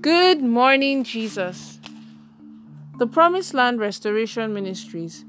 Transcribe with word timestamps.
Good 0.00 0.42
morning, 0.42 1.04
Jesus. 1.04 1.78
The 2.96 3.06
Promised 3.06 3.52
Land 3.52 3.80
Restoration 3.80 4.54
Ministries 4.54 5.26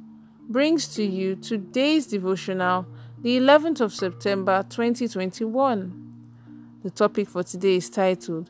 brings 0.47 0.87
to 0.96 1.03
you 1.03 1.35
today's 1.35 2.07
devotional, 2.07 2.85
the 3.19 3.37
11th 3.37 3.81
of 3.81 3.94
September 3.94 4.65
2021. 4.69 6.79
The 6.83 6.89
topic 6.89 7.28
for 7.28 7.44
today 7.44 7.76
is 7.76 7.89
titled 7.89 8.49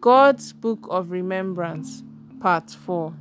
God's 0.00 0.52
Book 0.52 0.86
of 0.90 1.10
Remembrance, 1.10 2.04
Part 2.38 2.70
4. 2.70 3.12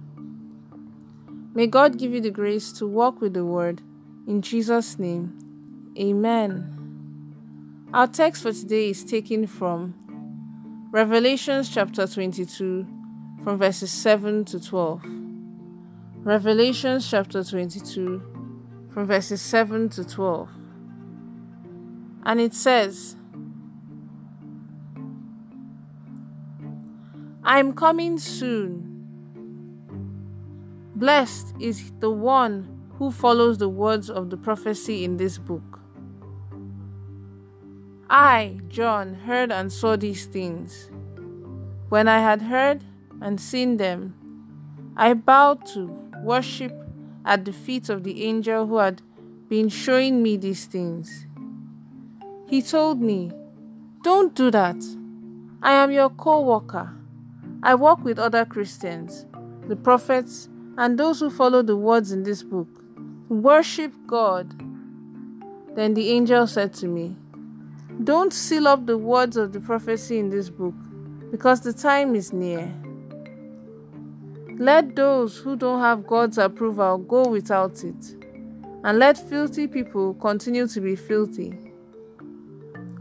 May 1.55 1.65
God 1.65 1.97
give 1.97 2.11
you 2.11 2.21
the 2.21 2.29
grace 2.29 2.71
to 2.73 2.85
walk 2.85 3.19
with 3.19 3.33
the 3.33 3.45
Word. 3.45 3.81
In 4.27 4.43
Jesus' 4.43 4.99
name, 4.99 5.33
Amen. 5.97 7.87
Our 7.91 8.05
text 8.05 8.43
for 8.43 8.53
today 8.53 8.91
is 8.91 9.03
taken 9.03 9.47
from 9.47 9.95
Revelations 10.97 11.69
chapter 11.69 12.07
22, 12.07 12.87
from 13.43 13.59
verses 13.59 13.91
7 13.91 14.43
to 14.45 14.59
12. 14.59 15.03
Revelations 16.23 17.07
chapter 17.07 17.43
22, 17.43 18.89
from 18.91 19.05
verses 19.05 19.39
7 19.39 19.89
to 19.89 20.03
12. 20.03 20.49
And 22.25 22.41
it 22.41 22.55
says, 22.55 23.15
I 27.43 27.59
am 27.59 27.73
coming 27.73 28.17
soon. 28.17 29.05
Blessed 30.95 31.53
is 31.59 31.91
the 31.99 32.09
one 32.09 32.89
who 32.97 33.11
follows 33.11 33.59
the 33.59 33.69
words 33.69 34.09
of 34.09 34.31
the 34.31 34.37
prophecy 34.37 35.03
in 35.03 35.17
this 35.17 35.37
book. 35.37 35.79
I, 38.19 38.57
John, 38.67 39.13
heard 39.13 39.51
and 39.51 39.71
saw 39.71 39.95
these 39.95 40.25
things. 40.25 40.89
When 41.89 42.07
I 42.07 42.17
had 42.17 42.41
heard 42.41 42.83
and 43.21 43.39
seen 43.39 43.77
them, 43.77 44.15
I 44.97 45.13
bowed 45.13 45.67
to 45.67 45.85
worship 46.23 46.73
at 47.25 47.45
the 47.45 47.53
feet 47.53 47.89
of 47.89 48.03
the 48.03 48.23
angel 48.23 48.65
who 48.65 48.77
had 48.77 49.03
been 49.49 49.69
showing 49.69 50.23
me 50.23 50.35
these 50.35 50.65
things. 50.65 51.27
He 52.47 52.63
told 52.63 52.99
me, 52.99 53.31
Don't 54.01 54.33
do 54.33 54.49
that. 54.49 54.83
I 55.61 55.73
am 55.73 55.91
your 55.91 56.09
co 56.09 56.41
worker. 56.41 56.91
I 57.61 57.75
work 57.75 58.03
with 58.03 58.17
other 58.17 58.45
Christians, 58.45 59.27
the 59.67 59.75
prophets, 59.75 60.49
and 60.75 60.97
those 60.97 61.19
who 61.19 61.29
follow 61.29 61.61
the 61.61 61.77
words 61.77 62.11
in 62.11 62.23
this 62.23 62.41
book. 62.41 62.81
Worship 63.29 63.93
God. 64.07 64.55
Then 65.75 65.93
the 65.93 66.09
angel 66.09 66.47
said 66.47 66.73
to 66.75 66.87
me, 66.87 67.15
don't 68.03 68.31
seal 68.31 68.67
up 68.67 68.85
the 68.85 68.97
words 68.97 69.37
of 69.37 69.53
the 69.53 69.59
prophecy 69.59 70.19
in 70.19 70.29
this 70.29 70.49
book, 70.49 70.75
because 71.31 71.61
the 71.61 71.73
time 71.73 72.15
is 72.15 72.31
near. 72.31 72.71
Let 74.59 74.95
those 74.95 75.37
who 75.37 75.55
don't 75.55 75.81
have 75.81 76.07
God's 76.07 76.37
approval 76.37 76.99
go 76.99 77.27
without 77.27 77.83
it, 77.83 78.15
and 78.83 78.99
let 78.99 79.17
filthy 79.29 79.67
people 79.67 80.13
continue 80.15 80.67
to 80.67 80.81
be 80.81 80.95
filthy. 80.95 81.53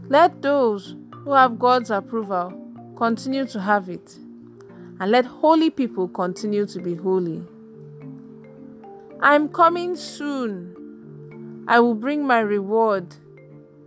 Let 0.09 0.41
those 0.41 0.95
who 1.13 1.33
have 1.33 1.59
God's 1.59 1.91
approval 1.91 2.53
continue 2.95 3.45
to 3.45 3.61
have 3.61 3.89
it, 3.89 4.17
and 4.99 5.11
let 5.11 5.25
holy 5.25 5.69
people 5.69 6.07
continue 6.07 6.65
to 6.65 6.79
be 6.79 6.95
holy. 6.95 7.43
I'm 9.21 9.49
coming 9.49 9.95
soon. 9.95 11.65
I 11.67 11.79
will 11.79 11.95
bring 11.95 12.25
my 12.25 12.39
reward 12.39 13.15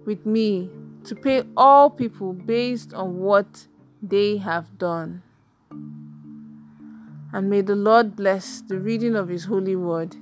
with 0.04 0.26
me 0.26 0.70
to 1.04 1.14
pay 1.14 1.44
all 1.56 1.90
people 1.90 2.32
based 2.32 2.92
on 2.94 3.18
what 3.18 3.66
they 4.02 4.38
have 4.38 4.78
done. 4.78 5.22
And 7.32 7.48
may 7.48 7.60
the 7.60 7.76
Lord 7.76 8.16
bless 8.16 8.60
the 8.60 8.78
reading 8.78 9.14
of 9.14 9.28
His 9.28 9.44
holy 9.44 9.76
word. 9.76 10.16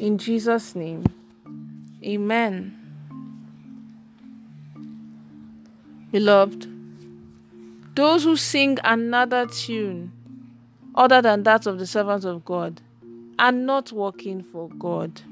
In 0.00 0.18
Jesus' 0.18 0.74
name, 0.74 1.04
Amen. 2.04 2.72
Beloved, 6.12 6.68
those 7.96 8.24
who 8.24 8.36
sing 8.36 8.78
another 8.84 9.46
tune 9.46 10.12
other 10.94 11.20
than 11.20 11.42
that 11.42 11.66
of 11.66 11.78
the 11.78 11.86
servants 11.86 12.24
of 12.24 12.44
God 12.44 12.80
are 13.38 13.52
not 13.52 13.92
working 13.92 14.42
for 14.42 14.68
God, 14.78 15.22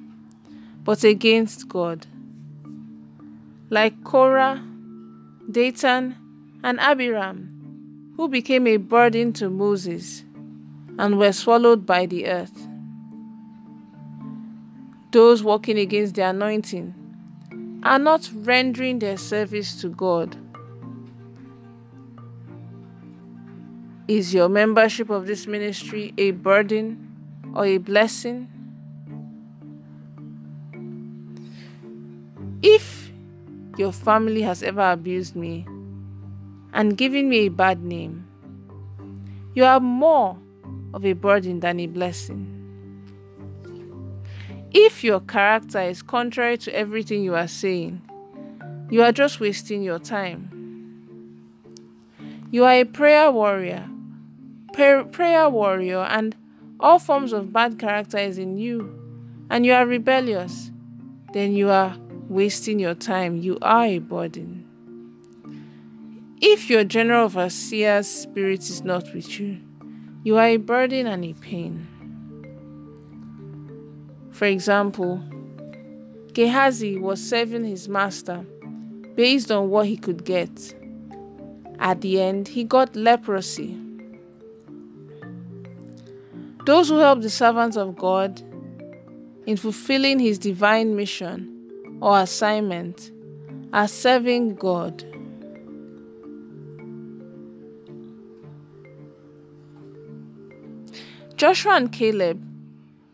but 0.83 1.05
against 1.05 1.69
God. 1.69 2.07
Like 3.71 4.03
Korah, 4.05 4.63
Dathan, 5.51 6.17
and 6.63 6.81
Abiram, 6.81 8.15
who 8.17 8.29
became 8.29 8.67
a 8.67 8.79
burden 8.79 9.33
to 9.35 9.51
Moses 9.51 10.25
and 10.99 11.19
were 11.19 11.33
swallowed 11.33 11.85
by 11.85 12.07
the 12.07 12.27
earth. 12.27 12.67
Those 15.13 15.43
walking 15.43 15.79
against 15.79 16.15
the 16.15 16.23
anointing 16.23 16.95
are 17.83 17.99
not 17.99 18.31
rendering 18.35 18.99
their 18.99 19.19
service 19.19 19.81
to 19.83 19.89
God. 19.89 20.37
Is 24.09 24.35
your 24.35 24.49
membership 24.49 25.11
of 25.11 25.27
this 25.27 25.47
ministry 25.47 26.13
a 26.19 26.31
burden 26.33 27.53
or 27.55 27.65
a 27.65 27.79
blessing? 27.79 28.49
If 32.63 33.04
your 33.77 33.93
family 33.93 34.43
has 34.43 34.63
ever 34.63 34.93
abused 34.93 35.35
me 35.37 35.67
and 36.73 36.97
given 36.97 37.29
me 37.29 37.47
a 37.47 37.49
bad 37.49 37.83
name. 37.83 38.27
You 39.55 39.65
are 39.65 39.81
more 39.81 40.37
of 40.93 41.05
a 41.05 41.13
burden 41.13 41.61
than 41.61 41.81
a 41.81 41.87
blessing. 41.87 42.51
If 44.73 45.05
your 45.05 45.21
character 45.21 45.81
is 45.81 46.03
contrary 46.03 46.59
to 46.59 46.75
everything 46.75 47.23
you 47.23 47.35
are 47.37 47.49
saying, 47.49 48.03
you 48.91 49.03
are 49.03 49.13
just 49.13 49.39
wasting 49.41 49.83
your 49.83 50.01
time. 50.01 50.51
You 52.51 52.65
are 52.65 52.75
a 52.75 52.85
prayer 52.85 53.31
warrior, 53.31 53.89
prayer 54.73 55.49
warrior, 55.49 56.01
and 56.01 56.37
all 56.81 56.99
forms 56.99 57.33
of 57.33 57.53
bad 57.53 57.79
character 57.79 58.19
is 58.19 58.39
in 58.39 58.57
you, 58.57 59.01
and 59.49 59.65
you 59.65 59.73
are 59.73 59.87
rebellious, 59.87 60.71
then 61.33 61.55
you 61.55 61.71
are 61.71 61.97
wasting 62.35 62.81
your 62.81 62.97
time, 62.97 63.37
you 63.37 63.57
are 63.63 63.85
a 63.85 64.01
burden. 64.01 64.67
If 66.41 66.69
your 66.69 66.83
general 66.83 67.27
overseer's 67.27 68.09
spirit 68.09 68.59
is 68.63 68.83
not 68.83 69.15
with 69.15 69.39
you, 69.39 69.61
you 70.25 70.37
are 70.37 70.49
a 70.49 70.57
burden 70.57 71.07
and 71.07 71.25
a 71.25 71.33
pain. 71.35 71.87
For 74.33 74.47
example, 74.47 75.23
Gehazi 76.33 76.99
was 76.99 77.23
serving 77.23 77.67
his 77.67 77.89
master 77.89 78.45
based 79.15 79.53
on 79.53 79.71
what 79.71 79.87
he 79.87 79.97
could 79.97 80.25
get. 80.25 80.75
At 81.79 82.01
the 82.01 82.21
end, 82.21 82.49
he 82.49 82.65
got 82.65 82.97
leprosy. 82.97 83.79
Those 86.67 86.89
who 86.89 86.99
help 86.99 87.21
the 87.21 87.31
servants 87.31 87.77
of 87.77 87.95
God 87.95 88.43
in 89.47 89.57
fulfilling 89.57 90.19
his 90.19 90.37
divine 90.41 90.97
mission 90.97 91.54
or 92.05 92.21
assignment 92.21 93.11
are 93.73 93.89
serving 93.89 94.55
God. 94.57 95.03
Joshua 101.37 101.77
and 101.77 101.91
Caleb 101.91 102.45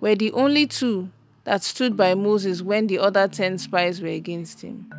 were 0.00 0.16
the 0.16 0.32
only 0.32 0.66
two 0.66 1.08
that 1.44 1.62
stood 1.62 1.96
by 1.96 2.14
Moses 2.14 2.62
when 2.62 2.88
the 2.88 2.98
other 2.98 3.28
ten 3.28 3.58
spies 3.58 4.02
were 4.02 4.08
against 4.08 4.60
him. 4.62 4.92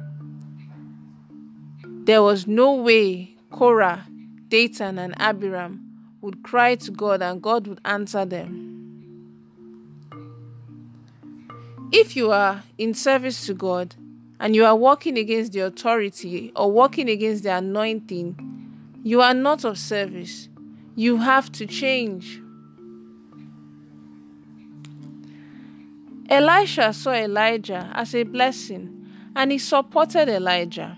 There 2.06 2.24
was 2.24 2.48
no 2.48 2.74
way 2.74 3.36
Korah, 3.50 4.08
Dathan, 4.48 5.00
and 5.00 5.20
Abiram 5.20 6.16
would 6.22 6.44
cry 6.44 6.76
to 6.76 6.92
God 6.92 7.22
and 7.22 7.42
God 7.42 7.68
would 7.68 7.82
answer 7.84 8.24
them. 8.24 8.71
If 11.92 12.16
you 12.16 12.32
are 12.32 12.64
in 12.78 12.94
service 12.94 13.46
to 13.48 13.54
God 13.54 13.96
and 14.40 14.56
you 14.56 14.64
are 14.64 14.76
working 14.76 15.18
against 15.18 15.52
the 15.52 15.60
authority 15.60 16.54
or 16.56 16.72
working 16.72 17.10
against 17.10 17.44
the 17.44 17.58
anointing, 17.58 19.02
you 19.04 19.22
are 19.22 19.34
not 19.34 19.66
of 19.66 19.78
service. 19.78 20.48
You 20.96 21.18
have 21.18 21.52
to 21.52 21.66
change. 21.68 22.42
Elisha 26.30 26.94
saw 26.94 27.12
Elijah 27.12 27.92
as 27.94 28.16
a 28.16 28.24
blessing 28.24 29.10
and 29.36 29.52
he 29.52 29.58
supported 29.58 30.30
Elijah. 30.30 30.98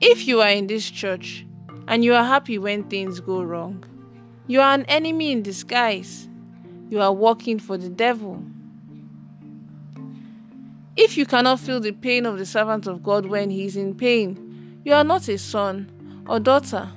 If 0.00 0.26
you 0.26 0.40
are 0.40 0.50
in 0.50 0.66
this 0.66 0.90
church 0.90 1.46
and 1.86 2.04
you 2.04 2.14
are 2.14 2.24
happy 2.24 2.58
when 2.58 2.82
things 2.84 3.20
go 3.20 3.42
wrong, 3.42 3.84
you 4.48 4.60
are 4.60 4.74
an 4.74 4.84
enemy 4.86 5.30
in 5.30 5.42
disguise 5.42 6.28
you 6.88 7.00
are 7.00 7.12
working 7.12 7.58
for 7.58 7.76
the 7.76 7.88
devil. 7.88 8.42
If 10.96 11.16
you 11.16 11.26
cannot 11.26 11.60
feel 11.60 11.80
the 11.80 11.92
pain 11.92 12.24
of 12.24 12.38
the 12.38 12.46
servant 12.46 12.86
of 12.86 13.02
God 13.02 13.26
when 13.26 13.50
he 13.50 13.66
is 13.66 13.76
in 13.76 13.94
pain, 13.94 14.80
you 14.84 14.94
are 14.94 15.04
not 15.04 15.28
a 15.28 15.36
son 15.36 16.24
or 16.26 16.40
daughter. 16.40 16.90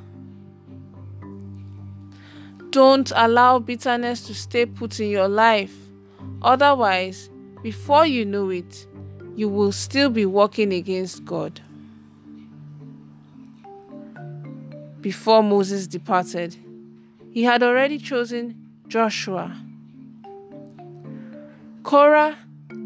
Don't 2.70 3.12
allow 3.16 3.60
bitterness 3.60 4.22
to 4.28 4.36
stay 4.36 4.66
put 4.66 5.00
in 5.00 5.10
your 5.10 5.28
life. 5.28 5.76
Otherwise, 6.42 7.30
before 7.64 8.06
you 8.06 8.26
know 8.26 8.50
it, 8.50 8.88
you 9.36 9.50
will 9.50 9.72
still 9.72 10.10
be 10.10 10.26
walking 10.26 10.72
against 10.72 11.26
God. 11.26 11.60
Before 15.02 15.42
Moses 15.42 15.88
departed, 15.88 16.56
he 17.32 17.44
had 17.44 17.64
already 17.64 17.98
chosen 17.98 18.56
Joshua. 18.88 19.58
Korah, 21.90 22.38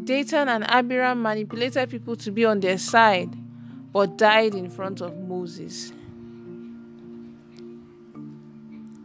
Dathan, 0.04 0.48
and 0.48 0.64
Abiram 0.66 1.20
manipulated 1.20 1.90
people 1.90 2.16
to 2.16 2.30
be 2.30 2.46
on 2.46 2.60
their 2.60 2.78
side, 2.78 3.28
but 3.92 4.16
died 4.16 4.54
in 4.54 4.70
front 4.70 5.02
of 5.02 5.14
Moses. 5.18 5.92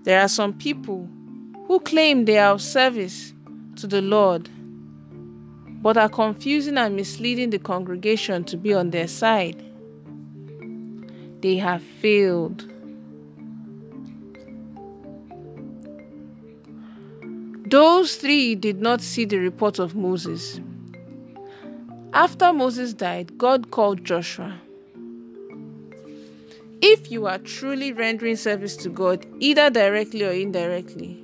There 0.05 0.21
are 0.21 0.29
some 0.29 0.53
people 0.53 1.09
who 1.67 1.81
claim 1.81 2.23
they 2.23 2.37
are 2.37 2.53
of 2.53 2.61
service 2.61 3.33
to 3.75 3.87
the 3.87 4.01
Lord, 4.01 4.49
but 5.81 5.97
are 5.97 6.07
confusing 6.07 6.77
and 6.77 6.95
misleading 6.95 7.49
the 7.49 7.59
congregation 7.59 8.45
to 8.45 8.55
be 8.55 8.73
on 8.73 8.91
their 8.91 9.09
side. 9.09 9.61
They 11.41 11.57
have 11.57 11.83
failed. 11.83 12.71
Those 17.69 18.15
three 18.15 18.55
did 18.55 18.81
not 18.81 18.99
see 18.99 19.25
the 19.25 19.37
report 19.37 19.77
of 19.77 19.95
Moses. 19.95 20.59
After 22.13 22.51
Moses 22.51 22.93
died, 22.93 23.37
God 23.37 23.69
called 23.69 24.03
Joshua. 24.03 24.59
If 26.81 27.11
you 27.11 27.27
are 27.27 27.37
truly 27.37 27.93
rendering 27.93 28.37
service 28.37 28.75
to 28.77 28.89
God, 28.89 29.23
either 29.39 29.69
directly 29.69 30.23
or 30.23 30.31
indirectly, 30.31 31.23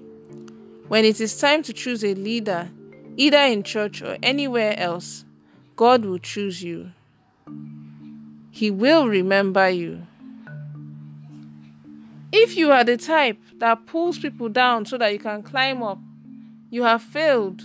when 0.88 1.04
it 1.04 1.20
is 1.20 1.36
time 1.40 1.64
to 1.64 1.74
choose 1.74 2.04
a 2.04 2.14
leader, 2.14 2.70
either 3.18 3.40
in 3.40 3.64
church 3.64 4.04
or 4.04 4.20
anywhere 4.22 4.78
else, 4.78 5.26
God 5.76 6.06
will 6.06 6.20
choose 6.20 6.62
you. 6.62 6.92
He 8.52 8.70
will 8.70 9.08
remember 9.08 9.68
you. 9.68 10.06
If 12.32 12.56
you 12.56 12.72
are 12.72 12.84
the 12.84 12.98
type 12.98 13.40
that 13.58 13.88
pulls 13.88 14.20
people 14.20 14.50
down 14.50 14.86
so 14.86 15.00
that 15.00 15.12
you 15.12 15.18
can 15.18 15.42
climb 15.42 15.82
up, 15.82 15.98
you 16.76 16.84
have 16.84 17.02
failed. 17.02 17.64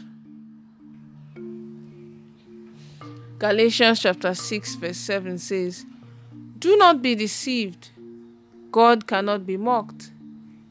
Galatians 3.41 3.99
chapter 3.99 4.33
6, 4.33 4.77
verse 4.77 4.99
7 4.99 5.37
says, 5.37 5.85
Do 6.57 6.77
not 6.77 7.03
be 7.03 7.17
deceived. 7.17 7.91
God 8.71 9.09
cannot 9.09 9.45
be 9.45 9.57
mocked. 9.57 10.12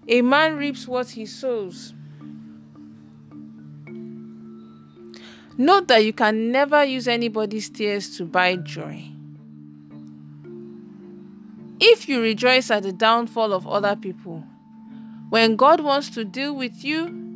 A 0.07 0.21
man 0.21 0.55
reaps 0.55 0.87
what 0.87 1.09
he 1.09 1.25
sows. 1.25 1.93
Note 5.57 5.89
that 5.89 6.05
you 6.05 6.13
can 6.13 6.49
never 6.49 6.85
use 6.85 7.09
anybody's 7.09 7.69
tears 7.69 8.15
to 8.15 8.23
buy 8.23 8.55
joy. 8.55 9.03
If 11.81 12.07
you 12.07 12.21
rejoice 12.21 12.71
at 12.71 12.83
the 12.83 12.93
downfall 12.93 13.51
of 13.51 13.67
other 13.67 13.97
people, 13.97 14.45
when 15.29 15.57
God 15.57 15.81
wants 15.81 16.09
to 16.11 16.23
deal 16.23 16.55
with 16.55 16.85
you, 16.85 17.28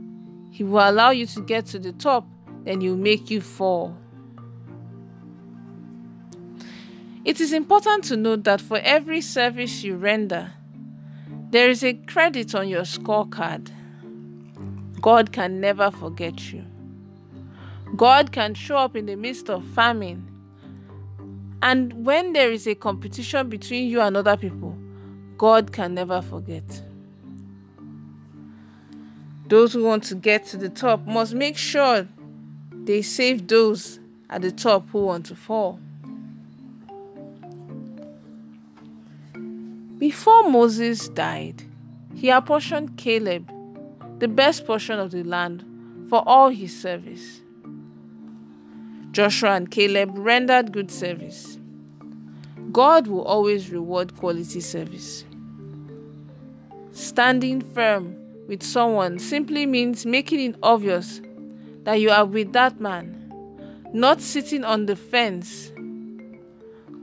he 0.53 0.63
will 0.63 0.87
allow 0.87 1.09
you 1.09 1.25
to 1.25 1.41
get 1.41 1.65
to 1.65 1.79
the 1.79 1.91
top, 1.93 2.27
then 2.63 2.79
He'll 2.79 2.95
make 2.95 3.31
you 3.31 3.41
fall. 3.41 3.97
It 7.25 7.41
is 7.41 7.51
important 7.51 8.03
to 8.05 8.15
note 8.15 8.43
that 8.43 8.61
for 8.61 8.77
every 8.83 9.19
service 9.19 9.83
you 9.83 9.95
render, 9.95 10.51
there 11.49 11.71
is 11.71 11.83
a 11.83 11.93
credit 11.93 12.53
on 12.53 12.69
your 12.69 12.83
scorecard. 12.83 13.71
God 15.01 15.31
can 15.31 15.59
never 15.59 15.89
forget 15.89 16.53
you. 16.53 16.63
God 17.95 18.31
can 18.31 18.53
show 18.53 18.77
up 18.77 18.95
in 18.95 19.07
the 19.07 19.15
midst 19.15 19.49
of 19.49 19.65
famine. 19.69 20.23
And 21.63 22.05
when 22.05 22.33
there 22.33 22.51
is 22.51 22.67
a 22.67 22.75
competition 22.75 23.49
between 23.49 23.89
you 23.89 24.01
and 24.01 24.15
other 24.15 24.37
people, 24.37 24.77
God 25.35 25.71
can 25.71 25.95
never 25.95 26.21
forget. 26.21 26.83
Those 29.53 29.73
who 29.73 29.83
want 29.83 30.03
to 30.05 30.15
get 30.15 30.47
to 30.47 30.57
the 30.57 30.67
top 30.67 31.05
must 31.05 31.35
make 31.35 31.57
sure 31.57 32.07
they 32.71 33.03
save 33.03 33.47
those 33.47 33.99
at 34.27 34.41
the 34.41 34.51
top 34.51 34.89
who 34.89 35.05
want 35.05 35.27
to 35.27 35.35
fall. 35.35 35.79
Before 39.99 40.49
Moses 40.49 41.07
died, 41.07 41.61
he 42.15 42.31
apportioned 42.31 42.97
Caleb 42.97 43.47
the 44.17 44.27
best 44.27 44.65
portion 44.65 44.97
of 44.97 45.11
the 45.11 45.23
land 45.23 45.63
for 46.09 46.27
all 46.27 46.49
his 46.49 46.75
service. 46.75 47.41
Joshua 49.11 49.51
and 49.51 49.69
Caleb 49.69 50.17
rendered 50.17 50.71
good 50.71 50.89
service. 50.89 51.59
God 52.71 53.05
will 53.05 53.23
always 53.23 53.69
reward 53.69 54.17
quality 54.17 54.61
service. 54.61 55.25
Standing 56.91 57.61
firm 57.61 58.22
with 58.47 58.63
someone 58.63 59.19
simply 59.19 59.65
means 59.65 60.05
making 60.05 60.39
it 60.39 60.55
obvious 60.61 61.21
that 61.83 61.95
you 61.95 62.09
are 62.09 62.25
with 62.25 62.53
that 62.53 62.79
man, 62.79 63.19
not 63.93 64.21
sitting 64.21 64.63
on 64.63 64.85
the 64.85 64.95
fence 64.95 65.71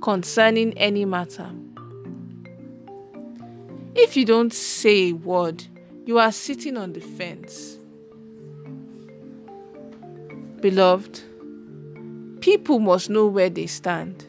concerning 0.00 0.76
any 0.78 1.04
matter. 1.04 1.50
If 3.94 4.16
you 4.16 4.24
don't 4.24 4.52
say 4.52 5.10
a 5.10 5.12
word, 5.12 5.64
you 6.06 6.18
are 6.18 6.32
sitting 6.32 6.76
on 6.76 6.92
the 6.92 7.00
fence. 7.00 7.76
Beloved, 10.60 11.22
people 12.40 12.78
must 12.78 13.10
know 13.10 13.26
where 13.26 13.50
they 13.50 13.66
stand. 13.66 14.26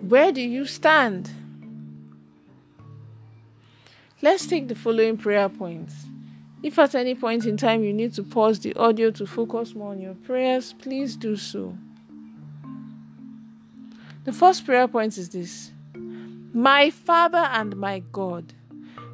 Where 0.00 0.32
do 0.32 0.40
you 0.40 0.64
stand? 0.64 1.30
Let's 4.20 4.46
take 4.46 4.66
the 4.66 4.74
following 4.74 5.16
prayer 5.16 5.48
points. 5.48 5.94
If 6.60 6.76
at 6.80 6.96
any 6.96 7.14
point 7.14 7.46
in 7.46 7.56
time 7.56 7.84
you 7.84 7.92
need 7.92 8.14
to 8.14 8.24
pause 8.24 8.58
the 8.58 8.74
audio 8.74 9.12
to 9.12 9.24
focus 9.24 9.76
more 9.76 9.92
on 9.92 10.00
your 10.00 10.14
prayers, 10.14 10.72
please 10.72 11.14
do 11.14 11.36
so. 11.36 11.78
The 14.24 14.32
first 14.32 14.66
prayer 14.66 14.88
point 14.88 15.16
is 15.18 15.28
this 15.28 15.70
My 16.52 16.90
Father 16.90 17.38
and 17.38 17.76
my 17.76 18.02
God, 18.10 18.54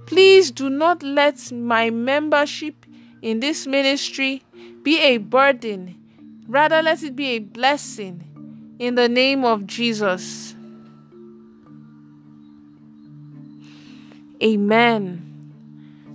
please 0.07 0.51
do 0.51 0.71
not 0.71 1.03
let 1.03 1.53
my 1.53 1.91
membership 1.91 2.87
in 3.21 3.41
this 3.41 3.67
ministry 3.67 4.43
be 4.83 5.01
a 5.01 5.19
burden, 5.19 6.01
rather, 6.49 6.81
let 6.81 7.03
it 7.03 7.15
be 7.15 7.27
a 7.27 7.39
blessing 7.41 8.25
in 8.79 8.95
the 8.95 9.09
name 9.11 9.45
of 9.45 9.67
Jesus. 9.67 10.54
Amen. 14.43 15.31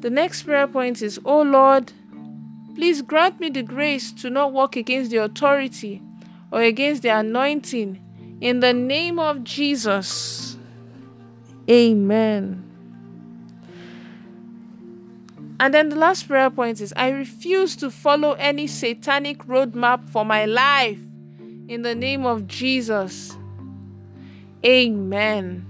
The 0.01 0.09
next 0.09 0.43
prayer 0.43 0.67
point 0.67 1.01
is, 1.01 1.19
Oh 1.25 1.41
Lord, 1.41 1.91
please 2.75 3.01
grant 3.01 3.39
me 3.39 3.49
the 3.49 3.63
grace 3.63 4.11
to 4.13 4.29
not 4.29 4.53
walk 4.53 4.75
against 4.75 5.11
the 5.11 5.17
authority 5.17 6.01
or 6.51 6.61
against 6.61 7.01
the 7.01 7.09
anointing 7.09 8.37
in 8.41 8.59
the 8.61 8.73
name 8.73 9.19
of 9.19 9.43
Jesus. 9.43 10.57
Amen. 11.69 12.65
And 15.59 15.73
then 15.73 15.89
the 15.89 15.97
last 15.97 16.27
prayer 16.27 16.49
point 16.49 16.79
is 16.79 16.93
I 16.95 17.09
refuse 17.09 17.75
to 17.77 17.91
follow 17.91 18.33
any 18.33 18.65
satanic 18.65 19.45
roadmap 19.45 20.09
for 20.09 20.23
my 20.23 20.45
life 20.45 20.99
in 21.67 21.81
the 21.81 21.93
name 21.93 22.25
of 22.25 22.47
Jesus. 22.47 23.35
Amen. 24.65 25.68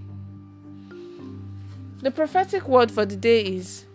The 2.02 2.12
prophetic 2.12 2.68
word 2.68 2.92
for 2.92 3.06
the 3.06 3.18
day 3.18 3.42
is 3.42 3.86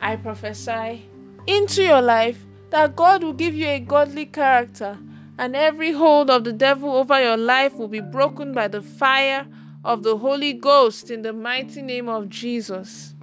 I 0.00 0.16
prophesy 0.16 1.08
into 1.46 1.82
your 1.82 2.00
life 2.00 2.46
that 2.70 2.94
God 2.94 3.24
will 3.24 3.32
give 3.32 3.54
you 3.54 3.66
a 3.66 3.80
godly 3.80 4.26
character, 4.26 4.98
and 5.36 5.56
every 5.56 5.90
hold 5.90 6.30
of 6.30 6.44
the 6.44 6.52
devil 6.52 6.94
over 6.96 7.20
your 7.20 7.36
life 7.36 7.74
will 7.74 7.88
be 7.88 8.00
broken 8.00 8.52
by 8.52 8.68
the 8.68 8.80
fire 8.80 9.46
of 9.84 10.04
the 10.04 10.18
Holy 10.18 10.52
Ghost 10.52 11.10
in 11.10 11.22
the 11.22 11.32
mighty 11.32 11.82
name 11.82 12.08
of 12.08 12.28
Jesus. 12.28 13.14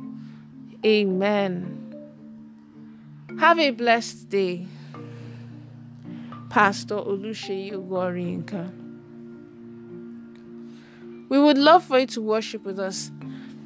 Amen. 0.86 1.96
Have 3.40 3.60
a 3.60 3.72
blessed 3.72 4.30
day. 4.30 4.66
Pastor 6.50 6.96
Olusheyi 6.96 7.72
Ugorinka. 7.72 8.74
We 11.30 11.40
would 11.40 11.58
love 11.58 11.84
for 11.84 12.00
you 12.00 12.08
to 12.08 12.22
worship 12.22 12.66
with 12.66 12.80
us 12.80 13.12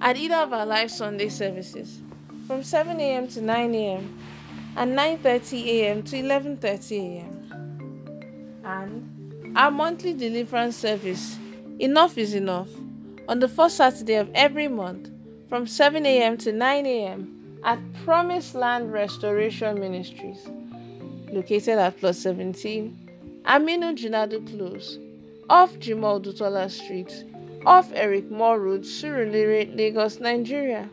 at 0.02 0.18
either 0.18 0.36
of 0.36 0.52
our 0.52 0.66
live 0.66 0.90
Sunday 0.90 1.30
services 1.30 2.00
from 2.48 2.64
7 2.64 3.00
a.m. 3.00 3.28
to 3.30 3.42
9 3.42 3.76
a.m. 3.76 4.20
and 4.76 4.98
9:30 4.98 5.66
a.m. 5.68 6.04
to 6.04 6.16
11:30 6.18 6.98
a.m. 7.00 8.62
And 8.66 9.58
our 9.58 9.70
monthly 9.72 10.14
deliverance 10.14 10.76
service, 10.76 11.38
Enough 11.80 12.18
is 12.18 12.34
Enough, 12.34 12.70
on 13.28 13.40
the 13.40 13.48
first 13.48 13.78
Saturday 13.78 14.16
of 14.16 14.30
every 14.34 14.68
month 14.68 15.10
from 15.50 15.68
7 15.68 16.06
a.m. 16.06 16.38
to 16.40 16.52
9 16.52 16.86
a.m. 16.86 17.60
at 17.64 17.80
Promised 18.04 18.56
Land 18.56 18.92
Restoration 18.92 19.80
Ministries, 19.80 20.48
located 21.32 21.78
at 21.78 21.98
Plus 22.00 22.18
17, 22.20 22.98
Aminu 23.46 23.96
Junadu 23.96 24.46
Close, 24.50 24.98
off 25.50 25.74
Jimoh 25.76 26.22
Odutola 26.22 26.70
Street, 26.72 27.26
off 27.66 27.92
Eric 27.94 28.30
Moore 28.32 28.60
Road, 28.60 28.82
Surulere, 28.82 29.76
Lagos, 29.76 30.20
Nigeria. 30.20 30.90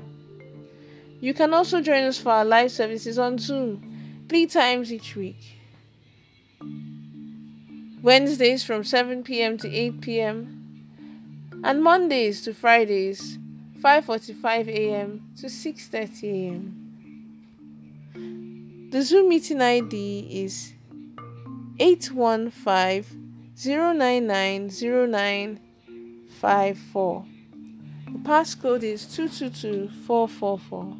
You 1.20 1.34
can 1.34 1.52
also 1.52 1.80
join 1.80 2.04
us 2.04 2.18
for 2.18 2.30
our 2.30 2.44
live 2.44 2.70
services 2.70 3.18
on 3.18 3.38
Zoom, 3.38 4.26
three 4.28 4.46
times 4.46 4.92
each 4.92 5.16
week. 5.16 5.58
Wednesdays 8.02 8.62
from 8.62 8.84
7 8.84 9.24
p.m. 9.24 9.58
to 9.58 9.68
8 9.68 10.00
p.m. 10.00 11.60
and 11.64 11.82
Mondays 11.82 12.42
to 12.42 12.54
Fridays 12.54 13.38
5:45 13.80 14.68
a.m. 14.68 15.30
to 15.40 15.46
6:30 15.46 16.22
a.m. 16.24 16.74
The 18.90 19.02
Zoom 19.02 19.28
meeting 19.28 19.60
ID 19.60 20.28
is 20.30 20.72
815-099-0954. 26.40 27.26
The 28.06 28.18
passcode 28.20 28.82
is 28.82 29.04
222444. 29.16 30.96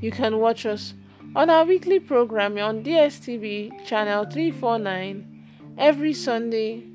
You 0.00 0.10
can 0.10 0.38
watch 0.38 0.66
us 0.66 0.94
on 1.34 1.50
our 1.50 1.64
weekly 1.64 1.98
program 2.00 2.58
on 2.58 2.82
DSTV 2.84 3.84
channel 3.86 4.24
349 4.24 5.46
every 5.78 6.12
Sunday. 6.12 6.93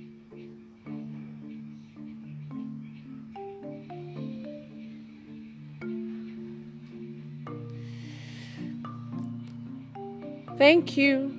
Thank 10.60 10.98
you. 10.98 11.39